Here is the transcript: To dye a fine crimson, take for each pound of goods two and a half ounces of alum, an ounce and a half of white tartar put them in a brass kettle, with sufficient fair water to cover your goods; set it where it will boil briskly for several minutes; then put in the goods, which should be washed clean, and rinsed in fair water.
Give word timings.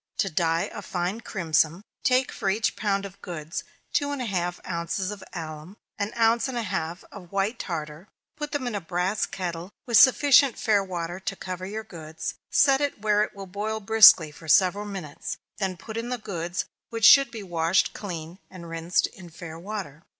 To 0.17 0.31
dye 0.31 0.67
a 0.73 0.81
fine 0.81 1.21
crimson, 1.21 1.83
take 2.03 2.31
for 2.31 2.49
each 2.49 2.75
pound 2.75 3.05
of 3.05 3.21
goods 3.21 3.63
two 3.93 4.09
and 4.09 4.19
a 4.19 4.25
half 4.25 4.59
ounces 4.67 5.11
of 5.11 5.23
alum, 5.31 5.77
an 5.99 6.11
ounce 6.17 6.47
and 6.47 6.57
a 6.57 6.63
half 6.63 7.03
of 7.11 7.31
white 7.31 7.59
tartar 7.59 8.07
put 8.35 8.51
them 8.51 8.65
in 8.65 8.73
a 8.73 8.81
brass 8.81 9.27
kettle, 9.27 9.69
with 9.85 9.97
sufficient 9.99 10.57
fair 10.57 10.83
water 10.83 11.19
to 11.19 11.35
cover 11.35 11.67
your 11.67 11.83
goods; 11.83 12.33
set 12.49 12.81
it 12.81 12.99
where 12.99 13.21
it 13.21 13.35
will 13.35 13.45
boil 13.45 13.79
briskly 13.79 14.31
for 14.31 14.47
several 14.47 14.85
minutes; 14.85 15.37
then 15.57 15.77
put 15.77 15.97
in 15.97 16.09
the 16.09 16.17
goods, 16.17 16.65
which 16.89 17.05
should 17.05 17.29
be 17.29 17.43
washed 17.43 17.93
clean, 17.93 18.39
and 18.49 18.67
rinsed 18.69 19.05
in 19.05 19.29
fair 19.29 19.59
water. 19.59 20.01